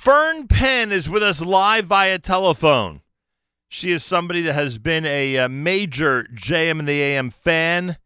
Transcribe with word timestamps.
Fern 0.00 0.48
Penn 0.48 0.92
is 0.92 1.10
with 1.10 1.22
us 1.22 1.42
live 1.42 1.84
via 1.84 2.18
telephone. 2.18 3.02
She 3.68 3.90
is 3.90 4.02
somebody 4.02 4.40
that 4.40 4.54
has 4.54 4.78
been 4.78 5.04
a, 5.04 5.36
a 5.36 5.46
major 5.46 6.26
JM 6.34 6.78
in 6.78 6.86
the 6.86 7.02
AM 7.02 7.28
fan 7.28 7.98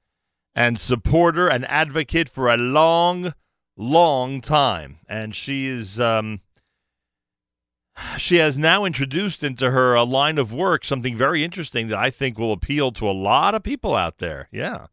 and 0.56 0.76
supporter 0.76 1.46
and 1.46 1.64
advocate 1.66 2.28
for 2.28 2.52
a 2.52 2.56
long, 2.56 3.32
long 3.76 4.40
time. 4.40 4.98
And 5.08 5.36
she 5.36 5.68
is 5.68 6.00
um, 6.00 6.40
she 8.18 8.38
has 8.38 8.58
now 8.58 8.84
introduced 8.84 9.44
into 9.44 9.70
her 9.70 9.94
a 9.94 10.02
line 10.02 10.38
of 10.38 10.52
work 10.52 10.84
something 10.84 11.16
very 11.16 11.44
interesting 11.44 11.86
that 11.86 11.98
I 11.98 12.10
think 12.10 12.36
will 12.36 12.52
appeal 12.52 12.90
to 12.90 13.08
a 13.08 13.12
lot 13.12 13.54
of 13.54 13.62
people 13.62 13.94
out 13.94 14.18
there. 14.18 14.48
Yeah. 14.50 14.88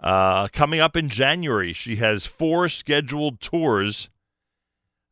Uh, 0.00 0.48
coming 0.48 0.80
up 0.80 0.96
in 0.96 1.08
January, 1.08 1.72
she 1.72 1.94
has 1.96 2.26
four 2.26 2.68
scheduled 2.68 3.40
tours 3.40 4.08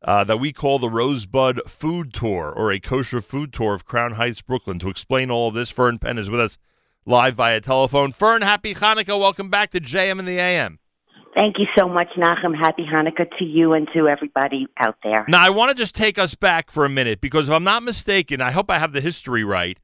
uh, 0.03 0.23
that 0.23 0.37
we 0.37 0.51
call 0.51 0.79
the 0.79 0.89
Rosebud 0.89 1.61
Food 1.67 2.13
Tour 2.13 2.51
or 2.55 2.71
a 2.71 2.79
kosher 2.79 3.21
food 3.21 3.53
tour 3.53 3.73
of 3.73 3.85
Crown 3.85 4.13
Heights, 4.13 4.41
Brooklyn. 4.41 4.79
To 4.79 4.89
explain 4.89 5.29
all 5.29 5.49
of 5.49 5.53
this, 5.53 5.69
Fern 5.69 5.99
Penn 5.99 6.17
is 6.17 6.29
with 6.29 6.39
us 6.39 6.57
live 7.05 7.35
via 7.35 7.61
telephone. 7.61 8.11
Fern, 8.11 8.41
happy 8.41 8.73
Hanukkah. 8.73 9.19
Welcome 9.19 9.49
back 9.49 9.71
to 9.71 9.79
JM 9.79 10.19
in 10.19 10.25
the 10.25 10.39
AM. 10.39 10.79
Thank 11.37 11.59
you 11.59 11.65
so 11.77 11.87
much, 11.87 12.09
Nachum. 12.17 12.57
Happy 12.57 12.83
Hanukkah 12.83 13.29
to 13.39 13.45
you 13.45 13.73
and 13.73 13.87
to 13.93 14.09
everybody 14.09 14.67
out 14.77 14.97
there. 15.03 15.23
Now, 15.29 15.41
I 15.41 15.49
want 15.49 15.69
to 15.69 15.75
just 15.75 15.95
take 15.95 16.19
us 16.19 16.35
back 16.35 16.69
for 16.69 16.83
a 16.83 16.89
minute 16.89 17.21
because 17.21 17.47
if 17.47 17.55
I'm 17.55 17.63
not 17.63 17.83
mistaken, 17.83 18.41
I 18.41 18.51
hope 18.51 18.69
I 18.69 18.79
have 18.79 18.91
the 18.91 19.01
history 19.01 19.43
right. 19.43 19.79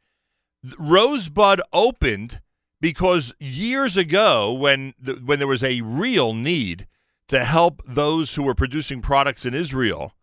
Rosebud 0.78 1.62
opened 1.72 2.42
because 2.82 3.34
years 3.40 3.96
ago, 3.96 4.52
when 4.52 4.94
the, 5.00 5.14
when 5.14 5.40
there 5.40 5.48
was 5.48 5.64
a 5.64 5.82
real 5.82 6.34
need 6.34 6.86
to 7.28 7.44
help 7.44 7.82
those 7.86 8.36
who 8.36 8.44
were 8.44 8.56
producing 8.56 9.02
products 9.02 9.46
in 9.46 9.54
Israel, 9.54 10.14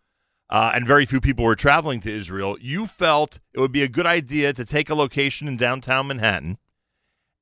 uh, 0.50 0.72
and 0.74 0.86
very 0.86 1.06
few 1.06 1.20
people 1.20 1.44
were 1.44 1.56
traveling 1.56 2.00
to 2.00 2.10
Israel, 2.10 2.56
you 2.60 2.86
felt 2.86 3.40
it 3.52 3.60
would 3.60 3.72
be 3.72 3.82
a 3.82 3.88
good 3.88 4.06
idea 4.06 4.52
to 4.52 4.64
take 4.64 4.90
a 4.90 4.94
location 4.94 5.48
in 5.48 5.56
downtown 5.56 6.06
Manhattan 6.06 6.58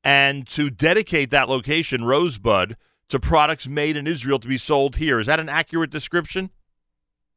and 0.05 0.47
to 0.49 0.71
dedicate 0.71 1.31
that 1.31 1.49
location, 1.49 2.05
Rosebud, 2.05 2.77
to 3.09 3.21
products 3.21 3.69
made 3.69 3.97
in 3.97 4.07
Israel 4.07 4.39
to 4.39 4.49
be 4.49 4.59
sold 4.59 4.97
here. 4.97 5.21
Is 5.21 5.27
that 5.27 5.39
an 5.39 5.49
accurate 5.49 5.91
description? 5.91 6.51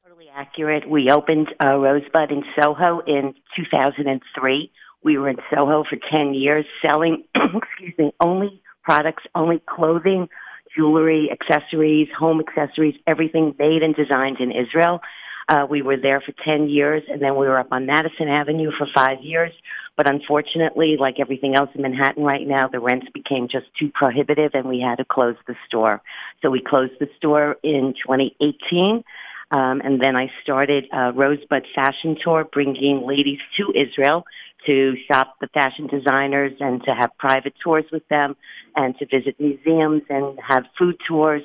Totally 0.03 0.29
accurate. 0.33 0.89
We 0.89 1.11
opened 1.11 1.49
uh, 1.63 1.75
Rosebud 1.75 2.31
in 2.31 2.43
Soho 2.59 3.01
in 3.05 3.33
2003. 3.55 4.71
We 5.03 5.17
were 5.17 5.29
in 5.29 5.37
Soho 5.53 5.83
for 5.83 5.97
10 6.11 6.33
years 6.33 6.65
selling, 6.81 7.25
excuse 7.35 7.93
me, 7.97 8.13
only 8.19 8.61
products, 8.83 9.23
only 9.35 9.61
clothing, 9.67 10.29
jewelry, 10.75 11.29
accessories, 11.31 12.07
home 12.17 12.41
accessories, 12.41 12.95
everything 13.07 13.55
made 13.57 13.83
and 13.83 13.95
designed 13.95 14.39
in 14.39 14.51
Israel. 14.51 14.99
Uh, 15.47 15.65
we 15.69 15.81
were 15.81 15.97
there 15.97 16.21
for 16.21 16.33
10 16.43 16.69
years, 16.69 17.03
and 17.07 17.21
then 17.21 17.35
we 17.35 17.47
were 17.47 17.59
up 17.59 17.67
on 17.71 17.85
Madison 17.85 18.27
Avenue 18.27 18.71
for 18.77 18.87
five 18.95 19.19
years. 19.21 19.51
But 19.95 20.09
unfortunately, 20.09 20.97
like 20.99 21.19
everything 21.19 21.55
else 21.55 21.69
in 21.75 21.83
Manhattan 21.83 22.23
right 22.23 22.45
now, 22.45 22.67
the 22.67 22.79
rents 22.79 23.07
became 23.13 23.47
just 23.49 23.67
too 23.79 23.91
prohibitive, 23.93 24.51
and 24.53 24.67
we 24.67 24.81
had 24.81 24.97
to 24.97 25.05
close 25.05 25.35
the 25.47 25.55
store. 25.67 26.01
So 26.41 26.49
we 26.49 26.61
closed 26.61 26.93
the 26.99 27.07
store 27.17 27.57
in 27.63 27.93
2018. 28.05 29.03
Um, 29.51 29.81
and 29.81 30.01
then 30.01 30.15
I 30.15 30.31
started 30.41 30.85
a 30.91 31.13
Rosebud 31.13 31.67
Fashion 31.75 32.17
Tour, 32.21 32.45
bringing 32.51 33.05
ladies 33.05 33.39
to 33.57 33.71
Israel 33.79 34.25
to 34.66 34.95
shop 35.11 35.35
the 35.41 35.47
fashion 35.53 35.88
designers 35.88 36.53
and 36.59 36.83
to 36.83 36.91
have 36.94 37.11
private 37.17 37.53
tours 37.63 37.85
with 37.91 38.08
them 38.09 38.35
and 38.75 38.97
to 38.97 39.05
visit 39.05 39.39
museums 39.39 40.02
and 40.09 40.38
have 40.47 40.63
food 40.77 40.95
tours 41.07 41.44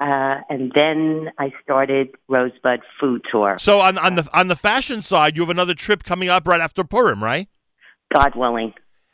uh, 0.00 0.40
and 0.48 0.72
then 0.74 1.30
I 1.38 1.52
started 1.62 2.14
Rosebud 2.28 2.80
Food 2.98 3.22
Tour. 3.30 3.56
So 3.58 3.80
on 3.80 3.98
on 3.98 4.14
the 4.14 4.26
on 4.32 4.48
the 4.48 4.56
fashion 4.56 5.02
side, 5.02 5.36
you 5.36 5.42
have 5.42 5.50
another 5.50 5.74
trip 5.74 6.04
coming 6.04 6.30
up 6.30 6.48
right 6.48 6.60
after 6.60 6.84
Purim, 6.84 7.22
right? 7.22 7.48
God 8.14 8.34
willing. 8.34 8.72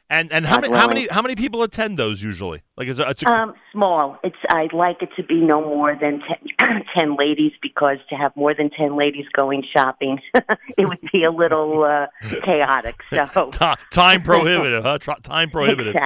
And 0.08 0.30
and 0.30 0.46
how 0.46 0.60
many 0.60 0.72
how 0.72 0.86
many 0.86 1.08
how 1.08 1.20
many 1.20 1.34
people 1.34 1.64
attend 1.64 1.98
those 1.98 2.22
usually? 2.22 2.62
Like 2.76 2.86
it's 2.86 3.00
a, 3.00 3.10
it's 3.10 3.24
a... 3.24 3.28
Um, 3.28 3.54
small. 3.72 4.20
It's 4.22 4.36
I'd 4.50 4.72
like 4.72 5.02
it 5.02 5.08
to 5.16 5.24
be 5.24 5.40
no 5.40 5.60
more 5.60 5.98
than 6.00 6.22
10, 6.60 6.84
10 6.96 7.16
ladies 7.16 7.50
because 7.60 7.96
to 8.10 8.14
have 8.14 8.30
more 8.36 8.54
than 8.54 8.70
ten 8.70 8.96
ladies 8.96 9.24
going 9.32 9.64
shopping, 9.72 10.20
it 10.78 10.86
would 10.86 11.00
be 11.12 11.24
a 11.24 11.32
little 11.32 11.82
uh, 11.82 12.06
chaotic. 12.44 12.94
So 13.10 13.50
time 13.90 14.22
prohibitive, 14.22 14.84
huh? 14.84 14.98
Time 15.22 15.50
prohibitive. 15.50 15.96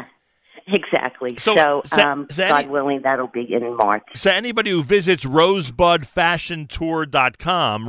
Exactly. 0.66 1.36
So, 1.38 1.54
so, 1.56 1.82
so, 1.84 2.08
um, 2.08 2.26
so 2.30 2.48
God 2.48 2.64
any, 2.64 2.72
willing, 2.72 3.02
that'll 3.02 3.26
be 3.26 3.52
in 3.52 3.76
March. 3.76 4.06
So 4.14 4.30
anybody 4.30 4.70
who 4.70 4.82
visits 4.82 5.26
rosebudfashiontour.com, 5.26 7.88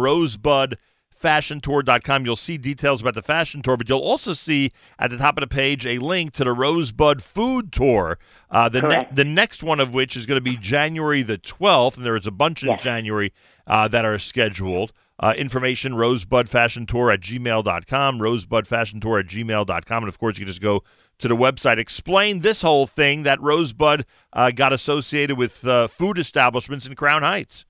rosebudfashiontour.com, 1.22 2.26
you'll 2.26 2.36
see 2.36 2.58
details 2.58 3.02
about 3.02 3.16
the 3.16 3.22
fashion 3.22 3.62
tour, 3.62 3.78
but 3.78 3.88
you'll 3.88 4.00
also 4.00 4.34
see 4.34 4.72
at 5.00 5.10
the 5.10 5.18
top 5.18 5.38
of 5.38 5.42
the 5.42 5.48
page 5.48 5.86
a 5.86 6.00
link 6.00 6.34
to 6.34 6.44
the 6.44 6.54
Rosebud 6.54 7.24
Food 7.24 7.72
Tour. 7.72 8.18
Uh, 8.50 8.70
the, 8.70 8.82
ne- 8.82 9.08
the 9.12 9.24
next 9.24 9.64
one 9.64 9.80
of 9.80 9.94
which 9.94 10.16
is 10.18 10.26
going 10.26 10.38
to 10.38 10.42
be 10.42 10.58
January 10.58 11.22
the 11.22 11.38
12th, 11.38 11.98
and 11.98 12.06
there 12.06 12.16
is 12.16 12.28
a 12.28 12.32
bunch 12.32 12.64
in 12.64 12.70
yes. 12.70 12.84
January 12.84 13.34
uh, 13.68 13.88
that 13.88 14.06
are 14.06 14.18
scheduled. 14.18 14.92
Uh, 15.20 15.34
information, 15.38 15.94
rosebudfashiontour 15.94 17.14
at 17.14 17.22
gmail.com, 17.22 18.20
rosebudfashiontour 18.20 19.20
at 19.20 19.28
gmail.com. 19.28 20.04
And 20.04 20.10
of 20.10 20.20
course, 20.20 20.38
you 20.38 20.46
can 20.46 20.48
just 20.48 20.62
go 20.62 20.84
to 21.20 21.28
the 21.28 21.36
website. 21.36 21.78
Explain 21.78 22.40
this 22.40 22.64
whole 22.64 22.88
thing 22.88 23.22
that 23.24 23.40
Rosebud 23.40 24.06
uh, 24.34 24.50
got 24.50 24.74
associated 24.74 25.38
with 25.38 25.64
uh, 25.64 25.88
food 25.88 26.18
establishments 26.18 26.88
in 26.88 26.96
Crown 26.96 27.22
Heights. 27.22 27.66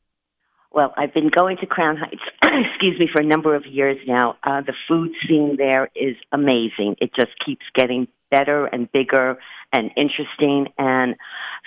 Well, 0.74 0.94
I've 0.96 1.14
been 1.14 1.30
going 1.30 1.58
to 1.58 1.66
Crown 1.66 1.98
Heights, 1.98 2.22
excuse 2.44 2.98
me, 2.98 3.09
for 3.12 3.22
a 3.22 3.26
number 3.26 3.56
of 3.56 3.66
years 3.66 3.98
now. 4.08 4.38
Uh, 4.42 4.62
the 4.62 4.74
food 4.88 5.12
scene 5.28 5.58
there 5.58 5.90
is 5.96 6.16
amazing. 6.32 6.96
It 7.02 7.12
just 7.14 7.32
keeps 7.46 7.66
getting 7.76 8.08
better 8.30 8.68
and 8.68 8.90
bigger 8.90 9.38
and 9.74 9.92
interesting. 9.98 10.68
And 10.78 11.16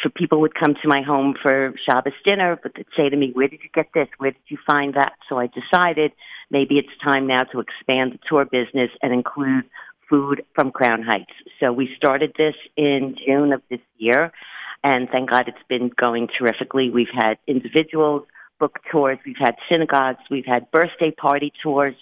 for 0.03 0.09
people 0.09 0.41
would 0.41 0.55
come 0.55 0.75
to 0.75 0.89
my 0.89 1.03
home 1.03 1.35
for 1.43 1.75
Shabbos 1.87 2.15
dinner, 2.25 2.59
but 2.63 2.73
they'd 2.75 2.87
say 2.97 3.11
to 3.11 3.17
me, 3.17 3.31
"Where 3.33 3.47
did 3.47 3.63
you 3.63 3.69
get 3.75 3.93
this? 3.93 4.09
Where 4.17 4.31
did 4.31 4.43
you 4.49 4.57
find 4.67 4.95
that?" 4.95 5.13
So 5.29 5.39
I 5.39 5.49
decided 5.49 6.13
maybe 6.51 6.79
it's 6.79 6.97
time 7.03 7.27
now 7.27 7.45
to 7.45 7.61
expand 7.61 8.13
the 8.13 8.19
tour 8.27 8.47
business 8.47 8.91
and 9.03 9.13
include 9.13 9.65
food 10.09 10.47
from 10.55 10.71
Crown 10.71 11.03
Heights. 11.03 11.33
So 11.61 11.73
we 11.73 11.95
started 11.97 12.33
this 12.39 12.57
in 12.75 13.17
June 13.27 13.53
of 13.53 13.61
this 13.69 13.81
year, 13.99 14.33
and 14.83 15.11
thank 15.11 15.29
God 15.29 15.47
it's 15.49 15.69
been 15.69 15.91
going 15.91 16.29
terrifically. 16.29 16.89
We've 16.89 17.15
had 17.15 17.37
individuals 17.47 18.27
book 18.65 18.79
tours, 18.91 19.19
we've 19.27 19.37
had 19.39 19.57
synagogues, 19.71 20.21
we've 20.31 20.47
had 20.47 20.71
birthday 20.71 21.11
party 21.11 21.53
tours. 21.63 21.95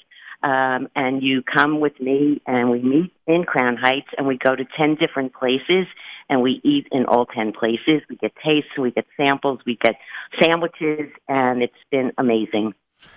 Um, 0.45 0.89
and 0.95 1.23
you 1.23 1.43
come 1.43 1.81
with 1.81 2.01
me 2.01 2.41
and 2.47 2.71
we 2.71 2.81
meet 2.81 3.13
in 3.27 3.45
Crown 3.45 3.77
Heights 3.77 4.09
and 4.17 4.27
we 4.27 4.39
go 4.39 4.55
to 4.55 4.65
10 4.77 4.97
different 4.97 5.35
places 5.35 5.87
and 6.29 6.41
we 6.41 6.61
eat 6.65 6.87
in 6.93 7.05
all 7.07 7.27
10 7.27 7.53
places. 7.53 8.03
We 8.09 8.17
get 8.17 8.33
tastes, 8.45 8.71
we 8.79 8.93
get 8.93 9.07
samples, 9.17 9.59
we 9.67 9.77
get 9.81 9.97
sandwiches, 10.41 11.11
and 11.29 11.63
it's 11.63 11.73
been 11.91 12.13
amazing. 12.17 12.75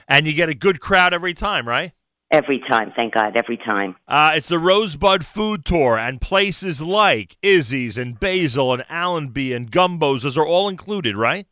And 0.07 0.25
you 0.25 0.33
get 0.33 0.49
a 0.49 0.55
good 0.55 0.79
crowd 0.79 1.13
every 1.13 1.33
time, 1.33 1.67
right? 1.67 1.93
Every 2.31 2.61
time, 2.67 2.93
thank 2.95 3.13
God, 3.13 3.37
every 3.37 3.57
time. 3.57 3.95
Uh, 4.07 4.31
it's 4.35 4.49
the 4.49 4.59
Rosebud 4.59 5.25
Food 5.25 5.65
Tour, 5.65 5.97
and 5.97 6.19
places 6.19 6.81
like 6.81 7.37
Izzy's 7.43 7.97
and 7.97 8.19
Basil 8.19 8.73
and 8.73 8.83
Allenby 8.89 9.53
and 9.53 9.71
Gumbo's, 9.71 10.23
those 10.23 10.37
are 10.37 10.45
all 10.45 10.67
included, 10.67 11.15
right? 11.15 11.45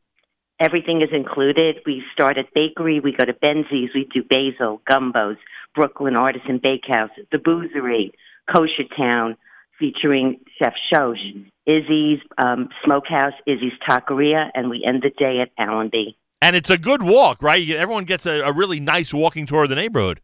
Everything 0.64 1.02
is 1.02 1.10
included. 1.12 1.82
We 1.86 2.04
start 2.14 2.38
at 2.38 2.54
bakery, 2.54 3.02
we 3.02 3.12
go 3.12 3.26
to 3.26 3.34
Benzi's, 3.34 3.90
we 3.94 4.08
do 4.14 4.24
Basil, 4.24 4.82
Gumbo's, 4.90 5.36
Brooklyn 5.76 6.16
Artisan 6.16 6.58
Bakehouse, 6.58 7.10
The 7.34 7.38
Boozery, 7.38 8.14
Kosher 8.50 8.86
Town, 8.96 9.36
featuring 9.78 10.40
Chef 10.58 10.74
Shosh, 10.90 11.46
Izzy's 11.66 12.20
um, 12.38 12.70
Smokehouse, 12.86 13.34
Izzy's 13.46 13.74
Taqueria, 13.86 14.52
and 14.54 14.70
we 14.70 14.86
end 14.88 15.04
the 15.04 15.10
day 15.10 15.42
at 15.42 15.52
Allenby. 15.58 16.16
And 16.42 16.56
it's 16.56 16.70
a 16.70 16.78
good 16.78 17.04
walk, 17.04 17.44
right? 17.44 17.70
Everyone 17.70 18.06
gets 18.06 18.26
a, 18.26 18.40
a 18.44 18.54
really 18.54 18.80
nice 18.80 19.14
walking 19.14 19.46
tour 19.46 19.64
of 19.64 19.70
the 19.70 19.76
neighborhood 19.76 20.22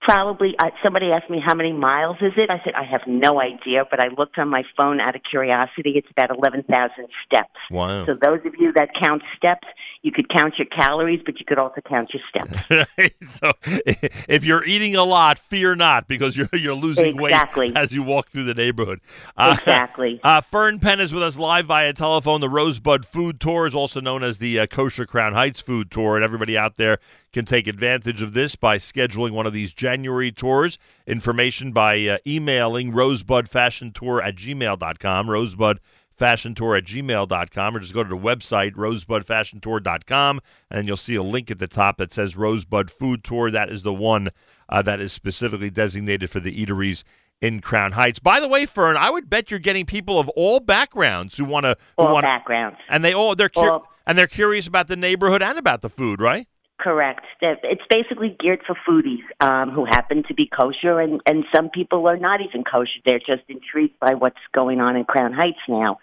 probably 0.00 0.54
uh, 0.58 0.70
somebody 0.84 1.06
asked 1.06 1.30
me 1.30 1.40
how 1.44 1.54
many 1.54 1.72
miles 1.72 2.16
is 2.20 2.32
it. 2.36 2.50
I 2.50 2.58
said 2.64 2.74
i 2.74 2.84
have 2.84 3.02
no 3.06 3.40
idea 3.40 3.84
but 3.90 4.00
i 4.00 4.08
looked 4.16 4.38
on 4.38 4.48
my 4.48 4.62
phone 4.76 5.00
out 5.00 5.16
of 5.16 5.22
curiosity. 5.28 5.94
It's 5.96 6.08
about 6.10 6.36
11,000 6.36 7.06
steps. 7.26 7.50
Wow. 7.70 8.06
So 8.06 8.14
those 8.14 8.40
of 8.44 8.54
you 8.58 8.72
that 8.74 8.90
count 9.00 9.22
steps 9.36 9.66
you 10.02 10.12
could 10.12 10.28
count 10.28 10.54
your 10.58 10.66
calories 10.66 11.20
but 11.24 11.38
you 11.38 11.44
could 11.46 11.58
also 11.58 11.80
count 11.80 12.10
your 12.12 12.22
steps. 12.28 12.88
So 13.20 13.52
if 13.64 14.44
you're 14.44 14.64
eating 14.64 14.96
a 14.96 15.04
lot 15.04 15.38
fear 15.38 15.74
not 15.74 16.08
because 16.08 16.36
you're 16.36 16.48
you're 16.52 16.74
losing 16.74 17.06
exactly. 17.06 17.68
weight 17.68 17.78
as 17.78 17.92
you 17.92 18.02
walk 18.02 18.30
through 18.30 18.44
the 18.44 18.54
neighborhood. 18.54 19.00
Uh, 19.36 19.56
exactly. 19.58 20.20
uh, 20.24 20.40
fern 20.40 20.78
penn 20.78 21.00
is 21.00 21.12
with 21.12 21.22
us 21.22 21.38
live 21.38 21.66
via 21.66 21.92
telephone. 21.92 22.40
The 22.40 22.48
rosebud 22.48 23.06
food 23.06 23.40
tour 23.40 23.66
is 23.66 23.74
also 23.74 24.00
known 24.00 24.22
as 24.22 24.38
the 24.38 24.60
uh, 24.60 24.66
kosher 24.66 25.06
crown 25.06 25.34
heights 25.34 25.60
food 25.60 25.90
tour 25.90 26.16
and 26.16 26.24
everybody 26.24 26.56
out 26.56 26.76
there 26.76 26.98
can 27.32 27.44
take 27.44 27.66
advantage 27.66 28.22
of 28.22 28.32
this 28.32 28.56
by 28.56 28.78
scheduling 28.78 29.32
one 29.32 29.46
of 29.46 29.52
these 29.52 29.74
January 29.74 30.32
tours. 30.32 30.78
Information 31.06 31.72
by 31.72 32.06
uh, 32.06 32.18
emailing 32.26 32.92
rosebudfashiontour 32.92 34.22
at 34.24 34.34
gmail.com, 34.36 35.30
rosebud 35.30 35.80
rosebudfashiontour 36.20 36.78
at 36.78 36.84
gmail.com 36.84 37.76
or 37.76 37.78
just 37.80 37.94
go 37.94 38.02
to 38.02 38.08
the 38.08 38.16
website, 38.16 38.72
rosebudfashiontour.com, 38.74 40.40
and 40.70 40.86
you'll 40.88 40.96
see 40.96 41.14
a 41.14 41.22
link 41.22 41.50
at 41.50 41.58
the 41.58 41.68
top 41.68 41.98
that 41.98 42.12
says 42.12 42.36
Rosebud 42.36 42.90
Food 42.90 43.24
Tour. 43.24 43.50
That 43.50 43.70
is 43.70 43.82
the 43.82 43.92
one 43.94 44.30
uh, 44.68 44.82
that 44.82 45.00
is 45.00 45.12
specifically 45.12 45.70
designated 45.70 46.30
for 46.30 46.40
the 46.40 46.64
eateries 46.64 47.04
in 47.40 47.60
Crown 47.60 47.92
Heights. 47.92 48.18
By 48.18 48.40
the 48.40 48.48
way, 48.48 48.66
Fern, 48.66 48.96
I 48.96 49.10
would 49.10 49.30
bet 49.30 49.50
you're 49.50 49.60
getting 49.60 49.86
people 49.86 50.18
of 50.18 50.28
all 50.30 50.58
backgrounds 50.60 51.36
who 51.38 51.44
want 51.44 51.66
to 51.66 51.76
All 51.96 52.12
want 52.12 52.24
backgrounds. 52.24 52.78
and 52.88 53.04
they 53.04 53.14
all 53.14 53.36
they're 53.36 53.48
cur- 53.48 53.70
All- 53.74 53.88
and 54.06 54.18
they're 54.18 54.26
curious 54.26 54.66
about 54.66 54.88
the 54.88 54.96
neighborhood 54.96 55.42
and 55.42 55.56
about 55.58 55.82
the 55.82 55.88
food, 55.90 56.20
right? 56.20 56.48
Correct. 56.80 57.26
It's 57.40 57.82
basically 57.90 58.36
geared 58.38 58.60
for 58.64 58.76
foodies 58.88 59.24
um, 59.40 59.70
who 59.70 59.84
happen 59.84 60.22
to 60.28 60.34
be 60.34 60.46
kosher, 60.46 61.00
and, 61.00 61.20
and 61.26 61.44
some 61.54 61.70
people 61.70 62.06
are 62.06 62.16
not 62.16 62.40
even 62.40 62.62
kosher. 62.62 63.00
They're 63.04 63.18
just 63.18 63.42
intrigued 63.48 63.98
by 63.98 64.14
what's 64.14 64.38
going 64.54 64.80
on 64.80 64.94
in 64.94 65.04
Crown 65.04 65.32
Heights 65.32 65.58
now. 65.68 65.98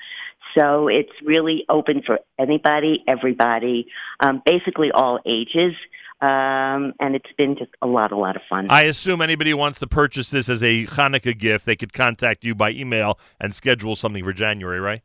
So 0.57 0.89
it's 0.89 1.11
really 1.23 1.65
open 1.69 2.01
for 2.05 2.19
anybody, 2.37 3.03
everybody, 3.07 3.87
um, 4.19 4.41
basically 4.45 4.91
all 4.93 5.19
ages. 5.25 5.73
Um, 6.21 6.93
and 6.99 7.13
it's 7.13 7.31
been 7.37 7.55
just 7.57 7.71
a 7.81 7.87
lot, 7.87 8.11
a 8.11 8.17
lot 8.17 8.35
of 8.35 8.41
fun. 8.49 8.67
I 8.69 8.83
assume 8.83 9.21
anybody 9.21 9.51
who 9.51 9.57
wants 9.57 9.79
to 9.79 9.87
purchase 9.87 10.29
this 10.29 10.47
as 10.47 10.63
a 10.63 10.85
Hanukkah 10.85 11.37
gift, 11.37 11.65
they 11.65 11.75
could 11.75 11.93
contact 11.93 12.43
you 12.43 12.55
by 12.55 12.71
email 12.71 13.19
and 13.39 13.53
schedule 13.53 13.95
something 13.95 14.23
for 14.23 14.33
January, 14.33 14.79
right? 14.79 15.01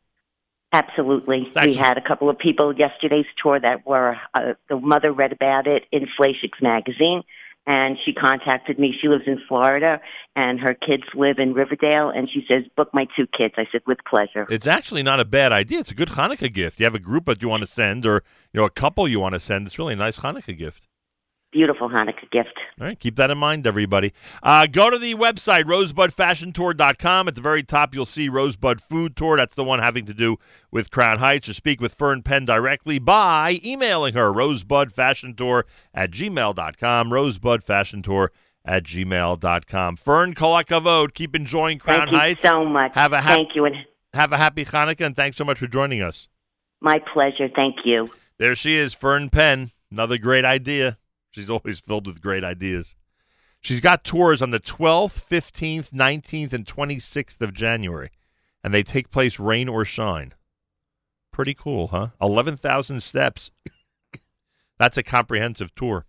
Absolutely. 0.73 1.51
We 1.65 1.75
had 1.75 1.99
a 1.99 2.01
couple 2.01 2.31
of 2.31 2.39
people 2.39 2.73
yesterday's 2.77 3.27
tour 3.43 3.59
that 3.59 3.87
were, 3.87 4.17
uh, 4.35 4.55
the 4.69 4.79
mother 4.79 5.13
read 5.13 5.33
about 5.33 5.67
it 5.67 5.85
in 5.91 6.07
Flashix 6.19 6.63
magazine, 6.63 7.23
and 7.67 7.99
she 8.05 8.13
contacted 8.13 8.79
me. 8.79 8.95
She 9.01 9.09
lives 9.09 9.25
in 9.27 9.41
Florida, 9.49 10.01
and 10.37 10.61
her 10.61 10.75
kids 10.75 11.03
live 11.15 11.39
in 11.39 11.55
Riverdale, 11.55 12.11
and 12.11 12.31
she 12.31 12.47
says, 12.51 12.65
book 12.77 12.91
my 12.93 13.07
two 13.17 13.27
kids. 13.27 13.55
I 13.57 13.67
said, 13.73 13.83
with 13.87 13.99
pleasure. 14.09 14.47
It's 14.49 14.69
actually 14.69 15.03
not 15.03 15.19
a 15.19 15.25
bad 15.25 15.51
idea. 15.53 15.81
It's 15.81 15.91
a 15.91 15.95
good 15.95 16.11
Hanukkah 16.11 16.53
gift. 16.53 16.79
You 16.79 16.85
have 16.85 16.95
a 16.95 17.01
group 17.01 17.27
that 17.27 17.43
you 17.43 17.49
want 17.49 17.63
to 17.63 17.67
send, 17.67 18.07
or 18.07 18.23
you 18.53 18.61
know, 18.61 18.65
a 18.65 18.71
couple 18.71 19.09
you 19.09 19.19
want 19.19 19.35
to 19.35 19.41
send. 19.41 19.67
It's 19.67 19.79
really 19.79 19.95
a 19.95 19.97
nice 19.97 20.21
Hanukkah 20.21 20.57
gift. 20.57 20.87
Beautiful 21.53 21.89
Hanukkah 21.89 22.31
gift. 22.31 22.57
All 22.81 22.87
right, 22.87 22.99
keep 22.99 23.17
that 23.17 23.31
in 23.31 23.39
mind, 23.39 23.67
everybody. 23.67 24.13
Uh, 24.41 24.67
go 24.67 24.89
to 24.89 24.97
the 24.99 25.15
website, 25.17 25.65
rosebudfashiontour.com. 25.65 27.27
At 27.29 27.35
the 27.35 27.41
very 27.41 27.65
top, 27.65 27.93
you'll 27.93 28.07
see 28.07 28.29
Rosebud 28.29 28.81
Food 28.81 29.17
Tour. 29.17 29.37
That's 29.37 29.57
the 29.57 29.65
one 29.65 29.81
having 29.81 30.07
to 30.07 30.15
do 30.15 30.39
with 30.71 30.93
Crown 30.93 31.19
Heights. 31.19 31.49
Or 31.49 31.53
speak 31.53 31.81
with 31.81 31.95
Fern 31.95 32.23
Penn 32.23 32.45
directly 32.45 33.01
by 33.01 33.59
emailing 33.65 34.15
her, 34.15 34.33
rosebudfashiontour 34.33 35.65
at 35.93 36.13
gmail.com, 36.13 37.11
rosebudfashiontour 37.11 38.29
at 38.65 38.85
gmail.com. 38.85 39.97
Fern 39.97 40.35
Kolakavod, 40.35 41.15
keep 41.15 41.35
enjoying 41.35 41.79
Crown 41.79 41.99
Thank 42.01 42.11
you 42.13 42.19
Heights. 42.19 42.43
so 42.43 42.65
much. 42.65 42.93
Have 42.95 43.13
a 43.13 43.21
hap- 43.21 43.35
Thank 43.37 43.57
you, 43.57 43.65
and 43.65 43.75
Have 44.15 44.33
a 44.33 44.37
happy 44.37 44.65
Hanukkah, 44.65 45.07
and 45.07 45.17
thanks 45.17 45.37
so 45.37 45.45
much 45.45 45.59
for 45.59 45.67
joining 45.67 46.01
us. 46.03 46.29
my 46.81 47.01
pleasure. 47.13 47.49
Thank 47.55 47.77
you. 47.85 48.11
There 48.39 48.55
she 48.55 48.75
is, 48.77 48.95
Fern 48.95 49.31
Penn. 49.31 49.71
Another 49.91 50.17
great 50.17 50.45
idea. 50.45 50.97
She's 51.31 51.51
always 51.51 51.81
filled 51.81 52.07
with 52.07 52.21
great 52.21 52.45
ideas. 52.45 52.97
She's 53.61 53.81
got 53.81 54.05
tours 54.05 54.41
on 54.41 54.51
the 54.51 54.61
12th, 54.61 55.23
15th, 55.29 55.91
19th, 55.91 56.53
and 56.53 56.67
26th 56.67 57.41
of 57.41 57.53
January, 57.53 58.11
and 58.65 58.73
they 58.73 58.83
take 58.83 59.11
place 59.11 59.39
rain 59.39 59.69
or 59.69 59.85
shine. 59.85 60.33
Pretty 61.31 61.55
cool, 61.55 61.89
huh? 61.89 62.09
11,000 62.21 63.03
steps. 63.03 63.51
That's 64.79 64.97
a 64.97 65.03
comprehensive 65.03 65.75
tour. 65.75 66.07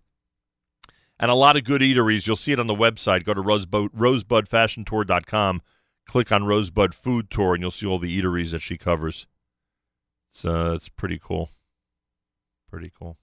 And 1.20 1.30
a 1.30 1.34
lot 1.34 1.56
of 1.56 1.64
good 1.64 1.82
eateries. 1.82 2.26
You'll 2.26 2.36
see 2.36 2.52
it 2.52 2.58
on 2.58 2.66
the 2.66 2.74
website. 2.74 3.24
Go 3.24 3.34
to 3.34 3.40
rosebud, 3.40 3.92
rosebudfashiontour.com, 3.92 5.62
click 6.06 6.32
on 6.32 6.44
Rosebud 6.44 6.94
Food 6.94 7.30
Tour, 7.30 7.54
and 7.54 7.62
you'll 7.62 7.70
see 7.70 7.86
all 7.86 7.98
the 7.98 8.20
eateries 8.20 8.50
that 8.50 8.62
she 8.62 8.76
covers. 8.76 9.26
Uh, 10.44 10.72
it's 10.72 10.88
pretty 10.88 11.20
cool. 11.22 11.50
Pretty 12.68 12.90
cool. 12.98 13.18